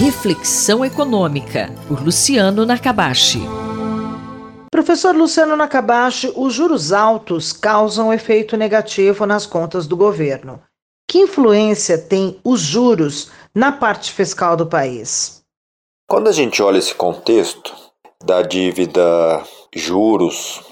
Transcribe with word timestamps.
Reflexão 0.00 0.82
Econômica, 0.82 1.70
por 1.86 2.02
Luciano 2.02 2.64
Nakabashi. 2.64 3.42
Professor 4.72 5.14
Luciano 5.14 5.54
Nakabashi, 5.54 6.32
os 6.34 6.54
juros 6.54 6.90
altos 6.90 7.52
causam 7.52 8.10
efeito 8.10 8.56
negativo 8.56 9.26
nas 9.26 9.44
contas 9.44 9.86
do 9.86 9.94
governo. 9.98 10.58
Que 11.06 11.18
influência 11.18 11.98
tem 11.98 12.40
os 12.42 12.60
juros 12.60 13.30
na 13.54 13.72
parte 13.72 14.10
fiscal 14.10 14.56
do 14.56 14.66
país? 14.66 15.42
Quando 16.08 16.28
a 16.28 16.32
gente 16.32 16.62
olha 16.62 16.78
esse 16.78 16.94
contexto 16.94 17.76
da 18.24 18.40
dívida, 18.40 19.44
juros 19.76 20.62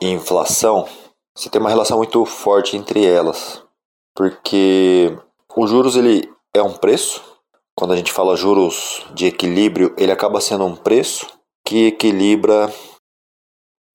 e 0.00 0.08
inflação, 0.08 0.88
você 1.36 1.50
tem 1.50 1.60
uma 1.60 1.68
relação 1.68 1.98
muito 1.98 2.24
forte 2.24 2.74
entre 2.74 3.04
elas, 3.04 3.62
porque 4.16 5.14
os 5.54 5.68
juros 5.68 5.94
ele 5.94 6.26
é 6.54 6.62
um 6.62 6.72
preço. 6.72 7.27
Quando 7.78 7.92
a 7.92 7.96
gente 7.96 8.10
fala 8.10 8.34
juros 8.34 9.06
de 9.14 9.26
equilíbrio, 9.26 9.94
ele 9.96 10.10
acaba 10.10 10.40
sendo 10.40 10.64
um 10.64 10.74
preço 10.74 11.28
que 11.64 11.86
equilibra 11.86 12.68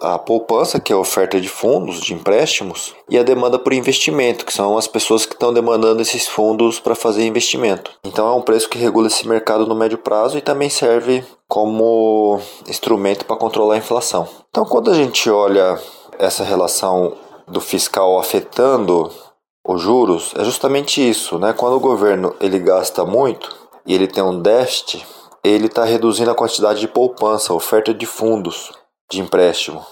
a 0.00 0.20
poupança, 0.20 0.78
que 0.78 0.92
é 0.92 0.94
a 0.94 1.00
oferta 1.00 1.40
de 1.40 1.48
fundos, 1.48 2.00
de 2.00 2.14
empréstimos, 2.14 2.94
e 3.10 3.18
a 3.18 3.24
demanda 3.24 3.58
por 3.58 3.72
investimento, 3.72 4.46
que 4.46 4.52
são 4.52 4.78
as 4.78 4.86
pessoas 4.86 5.26
que 5.26 5.32
estão 5.32 5.52
demandando 5.52 6.00
esses 6.00 6.28
fundos 6.28 6.78
para 6.78 6.94
fazer 6.94 7.26
investimento. 7.26 7.90
Então 8.04 8.28
é 8.28 8.32
um 8.32 8.40
preço 8.40 8.68
que 8.68 8.78
regula 8.78 9.08
esse 9.08 9.26
mercado 9.26 9.66
no 9.66 9.74
médio 9.74 9.98
prazo 9.98 10.38
e 10.38 10.40
também 10.40 10.70
serve 10.70 11.24
como 11.48 12.38
instrumento 12.68 13.24
para 13.24 13.34
controlar 13.34 13.74
a 13.74 13.78
inflação. 13.78 14.28
Então 14.48 14.64
quando 14.64 14.92
a 14.92 14.94
gente 14.94 15.28
olha 15.28 15.76
essa 16.20 16.44
relação 16.44 17.16
do 17.48 17.60
fiscal 17.60 18.16
afetando 18.16 19.10
os 19.66 19.80
juros, 19.80 20.32
é 20.38 20.44
justamente 20.44 21.00
isso, 21.00 21.36
né? 21.36 21.52
Quando 21.52 21.74
o 21.74 21.80
governo 21.80 22.32
ele 22.40 22.60
gasta 22.60 23.04
muito 23.04 23.61
e 23.86 23.94
ele 23.94 24.06
tem 24.06 24.22
um 24.22 24.40
déficit, 24.40 25.04
ele 25.44 25.66
está 25.66 25.84
reduzindo 25.84 26.30
a 26.30 26.34
quantidade 26.34 26.80
de 26.80 26.88
poupança, 26.88 27.52
oferta 27.52 27.92
de 27.92 28.06
fundos 28.06 28.72
de 29.10 29.20
empréstimo. 29.20 29.84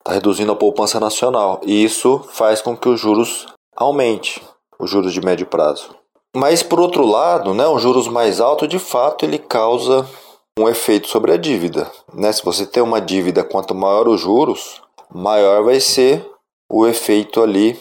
Está 0.00 0.12
reduzindo 0.12 0.52
a 0.52 0.56
poupança 0.56 0.98
nacional. 0.98 1.60
E 1.64 1.84
isso 1.84 2.24
faz 2.30 2.60
com 2.60 2.76
que 2.76 2.88
os 2.88 3.00
juros 3.00 3.46
aumente, 3.76 4.42
os 4.78 4.90
juros 4.90 5.12
de 5.12 5.20
médio 5.20 5.46
prazo. 5.46 5.94
Mas 6.36 6.62
por 6.62 6.80
outro 6.80 7.06
lado, 7.06 7.54
né, 7.54 7.66
os 7.66 7.80
juros 7.80 8.08
mais 8.08 8.40
altos, 8.40 8.68
de 8.68 8.78
fato, 8.78 9.24
ele 9.24 9.38
causa 9.38 10.06
um 10.58 10.68
efeito 10.68 11.08
sobre 11.08 11.32
a 11.32 11.36
dívida. 11.36 11.90
Né? 12.12 12.32
Se 12.32 12.44
você 12.44 12.66
tem 12.66 12.82
uma 12.82 13.00
dívida, 13.00 13.44
quanto 13.44 13.74
maior 13.74 14.08
os 14.08 14.20
juros, 14.20 14.82
maior 15.12 15.62
vai 15.62 15.80
ser 15.80 16.28
o 16.70 16.86
efeito 16.86 17.42
ali 17.42 17.80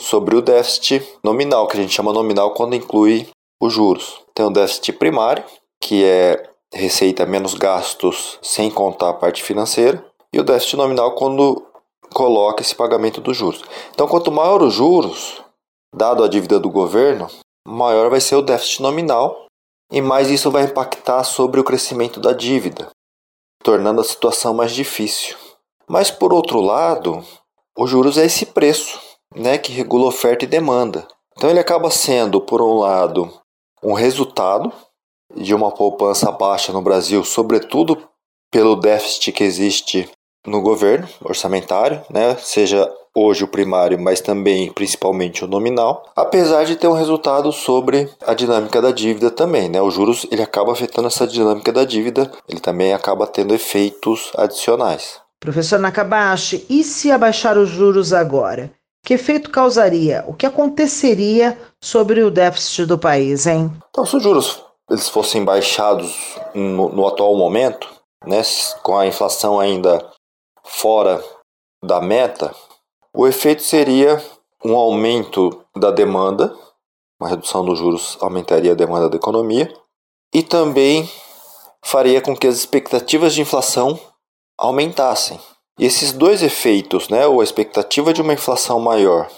sobre 0.00 0.36
o 0.36 0.42
déficit 0.42 1.02
nominal, 1.22 1.66
que 1.68 1.76
a 1.76 1.80
gente 1.80 1.92
chama 1.92 2.12
nominal 2.12 2.52
quando 2.52 2.74
inclui 2.74 3.28
os 3.66 3.72
juros. 3.72 4.20
Tem 4.34 4.44
o 4.44 4.50
déficit 4.50 4.92
primário, 4.92 5.44
que 5.80 6.04
é 6.04 6.50
receita 6.72 7.26
menos 7.26 7.54
gastos 7.54 8.38
sem 8.42 8.70
contar 8.70 9.10
a 9.10 9.14
parte 9.14 9.42
financeira 9.42 10.04
e 10.32 10.40
o 10.40 10.44
déficit 10.44 10.76
nominal 10.76 11.14
quando 11.14 11.64
coloca 12.12 12.62
esse 12.62 12.74
pagamento 12.74 13.20
dos 13.20 13.36
juros. 13.36 13.62
Então, 13.90 14.06
quanto 14.06 14.32
maior 14.32 14.62
os 14.62 14.74
juros, 14.74 15.42
dado 15.94 16.22
a 16.22 16.28
dívida 16.28 16.58
do 16.58 16.70
governo, 16.70 17.28
maior 17.66 18.10
vai 18.10 18.20
ser 18.20 18.36
o 18.36 18.42
déficit 18.42 18.82
nominal 18.82 19.46
e 19.90 20.00
mais 20.00 20.30
isso 20.30 20.50
vai 20.50 20.64
impactar 20.64 21.24
sobre 21.24 21.60
o 21.60 21.64
crescimento 21.64 22.20
da 22.20 22.32
dívida, 22.32 22.90
tornando 23.62 24.00
a 24.00 24.04
situação 24.04 24.52
mais 24.54 24.72
difícil. 24.72 25.36
Mas 25.88 26.10
por 26.10 26.32
outro 26.32 26.60
lado, 26.60 27.24
os 27.78 27.88
juros 27.88 28.18
é 28.18 28.26
esse 28.26 28.46
preço, 28.46 29.00
né, 29.34 29.58
que 29.58 29.72
regula 29.72 30.06
oferta 30.06 30.44
e 30.44 30.48
demanda. 30.48 31.06
Então 31.36 31.50
ele 31.50 31.60
acaba 31.60 31.90
sendo, 31.90 32.40
por 32.40 32.60
um 32.60 32.78
lado, 32.78 33.30
um 33.82 33.92
resultado 33.92 34.72
de 35.34 35.54
uma 35.54 35.70
poupança 35.70 36.30
baixa 36.30 36.72
no 36.72 36.82
Brasil, 36.82 37.24
sobretudo 37.24 37.98
pelo 38.50 38.76
déficit 38.76 39.32
que 39.32 39.44
existe 39.44 40.08
no 40.46 40.60
governo 40.60 41.08
orçamentário, 41.24 42.00
né? 42.08 42.36
seja 42.36 42.88
hoje 43.14 43.44
o 43.44 43.48
primário, 43.48 43.98
mas 43.98 44.20
também 44.20 44.70
principalmente 44.70 45.44
o 45.44 45.48
nominal, 45.48 46.04
apesar 46.14 46.64
de 46.64 46.76
ter 46.76 46.86
um 46.86 46.92
resultado 46.92 47.50
sobre 47.50 48.10
a 48.26 48.34
dinâmica 48.34 48.80
da 48.80 48.90
dívida 48.92 49.30
também, 49.30 49.70
né? 49.70 49.80
Os 49.80 49.94
juros 49.94 50.26
ele 50.30 50.42
acaba 50.42 50.72
afetando 50.72 51.08
essa 51.08 51.26
dinâmica 51.26 51.72
da 51.72 51.84
dívida, 51.84 52.30
ele 52.46 52.60
também 52.60 52.92
acaba 52.92 53.26
tendo 53.26 53.54
efeitos 53.54 54.30
adicionais. 54.36 55.18
Professor 55.40 55.78
Nakabashi, 55.78 56.66
e 56.68 56.84
se 56.84 57.10
abaixar 57.10 57.56
os 57.56 57.70
juros 57.70 58.12
agora? 58.12 58.70
Que 59.06 59.14
efeito 59.14 59.50
causaria? 59.50 60.24
O 60.26 60.34
que 60.34 60.44
aconteceria 60.44 61.56
sobre 61.80 62.24
o 62.24 62.30
déficit 62.30 62.86
do 62.86 62.98
país, 62.98 63.46
hein? 63.46 63.72
Então, 63.88 64.04
se 64.04 64.16
os 64.16 64.22
juros 64.22 64.64
eles 64.90 65.08
fossem 65.08 65.44
baixados 65.44 66.36
no, 66.52 66.88
no 66.88 67.06
atual 67.06 67.36
momento, 67.36 67.88
né, 68.26 68.42
com 68.82 68.98
a 68.98 69.06
inflação 69.06 69.60
ainda 69.60 70.04
fora 70.64 71.22
da 71.84 72.00
meta, 72.00 72.52
o 73.14 73.28
efeito 73.28 73.62
seria 73.62 74.20
um 74.64 74.74
aumento 74.74 75.64
da 75.76 75.92
demanda, 75.92 76.52
uma 77.20 77.30
redução 77.30 77.64
dos 77.64 77.78
juros 77.78 78.18
aumentaria 78.20 78.72
a 78.72 78.76
demanda 78.76 79.08
da 79.08 79.16
economia 79.16 79.72
e 80.34 80.42
também 80.42 81.08
faria 81.80 82.20
com 82.20 82.36
que 82.36 82.48
as 82.48 82.56
expectativas 82.56 83.34
de 83.34 83.40
inflação 83.40 83.96
aumentassem. 84.58 85.38
E 85.78 85.84
esses 85.84 86.12
dois 86.12 86.42
efeitos, 86.42 87.08
né, 87.08 87.26
ou 87.26 87.40
a 87.40 87.44
expectativa 87.44 88.12
de 88.12 88.22
uma 88.22 88.32
inflação 88.32 88.80
maior 88.80 89.28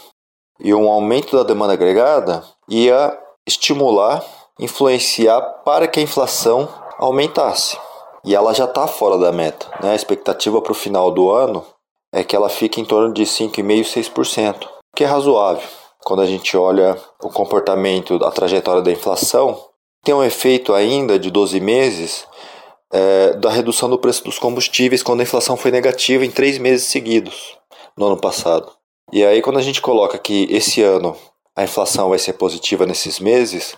e 0.60 0.72
um 0.72 0.88
aumento 0.90 1.36
da 1.36 1.42
demanda 1.42 1.72
agregada, 1.72 2.44
ia 2.68 3.16
estimular, 3.46 4.24
influenciar 4.58 5.40
para 5.64 5.88
que 5.88 6.00
a 6.00 6.02
inflação 6.02 6.68
aumentasse 6.98 7.78
e 8.24 8.34
ela 8.34 8.52
já 8.52 8.64
está 8.64 8.86
fora 8.86 9.16
da 9.18 9.32
meta. 9.32 9.66
Né? 9.82 9.92
A 9.92 9.94
expectativa 9.94 10.60
para 10.60 10.72
o 10.72 10.74
final 10.74 11.10
do 11.10 11.30
ano 11.30 11.64
é 12.12 12.24
que 12.24 12.34
ela 12.34 12.48
fique 12.48 12.80
em 12.80 12.84
torno 12.84 13.12
de 13.12 13.22
5,5%, 13.22 14.12
6%, 14.12 14.68
que 14.94 15.04
é 15.04 15.06
razoável. 15.06 15.66
Quando 16.04 16.20
a 16.20 16.26
gente 16.26 16.56
olha 16.56 16.96
o 17.22 17.30
comportamento, 17.30 18.22
a 18.24 18.30
trajetória 18.30 18.82
da 18.82 18.92
inflação, 18.92 19.58
tem 20.04 20.14
um 20.14 20.22
efeito 20.22 20.74
ainda 20.74 21.18
de 21.18 21.30
12 21.30 21.60
meses 21.60 22.26
é, 22.92 23.34
da 23.34 23.50
redução 23.50 23.88
do 23.88 23.98
preço 23.98 24.24
dos 24.24 24.38
combustíveis 24.38 25.02
quando 25.02 25.20
a 25.20 25.24
inflação 25.24 25.56
foi 25.56 25.70
negativa 25.70 26.24
em 26.24 26.30
três 26.30 26.58
meses 26.58 26.86
seguidos 26.86 27.56
no 27.96 28.06
ano 28.06 28.20
passado. 28.20 28.72
E 29.12 29.24
aí, 29.24 29.40
quando 29.42 29.58
a 29.58 29.62
gente 29.62 29.80
coloca 29.80 30.18
que 30.18 30.46
esse 30.50 30.82
ano 30.82 31.16
a 31.56 31.64
inflação 31.64 32.10
vai 32.10 32.18
ser 32.18 32.34
positiva 32.34 32.86
nesses 32.86 33.18
meses, 33.18 33.76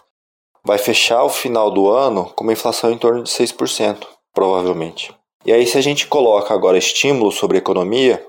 vai 0.65 0.76
fechar 0.76 1.25
o 1.25 1.31
final 1.31 1.70
do 1.70 1.88
ano 1.88 2.26
com 2.34 2.44
uma 2.44 2.53
inflação 2.53 2.91
em 2.91 2.99
torno 2.99 3.22
de 3.22 3.31
6% 3.31 4.06
provavelmente. 4.34 5.15
E 5.44 5.53
aí, 5.53 5.66
se 5.66 5.78
a 5.78 5.81
gente 5.81 6.06
coloca 6.06 6.53
agora 6.53 6.78
estímulo 6.78 7.32
sobre 7.32 7.56
a 7.56 7.60
economia, 7.60 8.25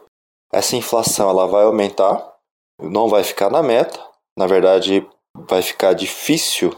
essa 0.52 0.75
inflação 0.75 1.30
ela 1.30 1.46
vai 1.47 1.64
aumentar, 1.64 2.25
não 2.81 3.08
vai 3.08 3.24
ficar 3.24 3.50
na 3.50 3.62
meta, 3.62 4.00
na 4.38 4.47
verdade, 4.47 5.06
vai 5.36 5.62
ficar 5.62 5.94
difícil 5.94 6.75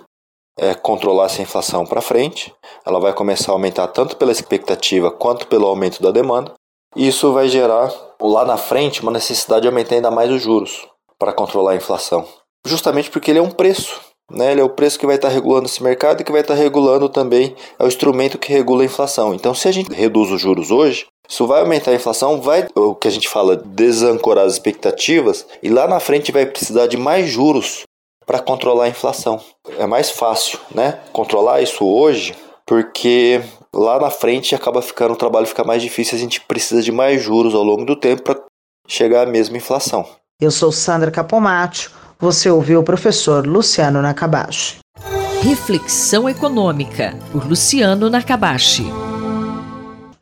é, 0.60 0.74
controlar 0.74 1.26
essa 1.26 1.42
inflação 1.42 1.86
para 1.86 2.02
frente, 2.02 2.54
ela 2.86 3.00
vai 3.00 3.14
começar 3.14 3.52
a 3.52 3.56
aumentar 3.56 3.88
tanto 3.88 4.18
pela 4.18 4.32
expectativa 4.32 5.12
quanto 5.12 5.48
pelo 5.48 5.68
aumento 5.68 6.02
da 6.02 6.12
demanda, 6.12 6.54
e 6.96 7.08
isso 7.08 7.34
vai 7.34 7.48
gerar 7.48 7.92
lá 8.22 8.46
na 8.46 8.58
frente 8.58 9.02
uma 9.02 9.12
necessidade 9.12 9.62
de 9.64 9.68
aumentar 9.68 9.96
ainda 9.96 10.12
mais 10.12 10.30
os 10.30 10.42
juros 10.42 10.88
para 11.18 11.34
controlar 11.34 11.72
a 11.72 11.76
inflação. 11.76 12.28
Justamente 12.66 13.10
porque 13.10 13.32
ele 13.32 13.40
é 13.40 13.42
um 13.42 13.50
preço, 13.50 14.00
né? 14.32 14.52
Ele 14.52 14.62
é 14.62 14.64
o 14.64 14.70
preço 14.70 15.00
que 15.00 15.06
vai 15.06 15.16
estar 15.16 15.30
regulando 15.30 15.66
esse 15.66 15.84
mercado 15.84 16.22
e 16.22 16.24
que 16.24 16.32
vai 16.32 16.42
estar 16.42 16.54
regulando 16.54 17.10
também 17.10 17.56
é 17.78 17.84
o 17.84 17.88
instrumento 17.88 18.38
que 18.38 18.54
regula 18.54 18.84
a 18.84 18.86
inflação. 18.86 19.34
Então, 19.34 19.54
se 19.54 19.68
a 19.68 19.72
gente 19.72 19.92
reduz 19.92 20.32
os 20.32 20.40
juros 20.40 20.72
hoje, 20.72 21.08
isso 21.28 21.48
vai 21.48 21.62
aumentar 21.62 21.92
a 21.92 21.96
inflação, 21.96 22.42
vai, 22.42 22.68
o 22.76 22.96
que 22.96 23.08
a 23.08 23.12
gente 23.12 23.28
fala, 23.28 23.56
desancorar 23.56 24.46
as 24.46 24.54
expectativas, 24.54 25.46
e 25.62 25.70
lá 25.70 25.88
na 25.88 26.00
frente 26.00 26.32
vai 26.32 26.46
precisar 26.46 26.88
de 26.88 26.98
mais 26.98 27.30
juros 27.30 27.84
para 28.26 28.40
controlar 28.40 28.86
a 28.86 28.90
inflação. 28.90 29.40
É 29.78 29.86
mais 29.86 30.10
fácil, 30.12 30.60
né? 30.74 31.00
Controlar 31.12 31.62
isso 31.62 31.86
hoje, 31.86 32.36
porque 32.66 33.42
lá 33.74 34.00
na 34.00 34.10
frente 34.10 34.56
acaba 34.56 34.82
ficando 34.82 35.14
o 35.14 35.18
trabalho 35.18 35.48
fica 35.48 35.64
mais 35.64 35.82
difícil, 35.82 36.16
a 36.16 36.20
gente 36.20 36.42
precisa 36.42 36.82
de 36.82 36.92
mais 36.92 37.22
juros 37.22 37.54
ao 37.54 37.64
longo 37.64 37.86
do 37.86 37.96
tempo 37.96 38.24
para 38.24 38.40
chegar 38.88 39.28
à 39.28 39.30
mesma 39.30 39.58
inflação. 39.58 40.06
Eu 40.42 40.52
sou 40.52 40.72
Sandra 40.72 41.12
Capomatto 41.12 42.04
você 42.24 42.50
ouviu 42.50 42.80
o 42.80 42.84
professor 42.84 43.46
Luciano 43.46 44.02
Nakabashi. 44.02 44.78
Reflexão 45.42 46.30
Econômica, 46.30 47.20
por 47.34 47.46
Luciano 47.46 48.10
Nakabashi. 48.10 48.86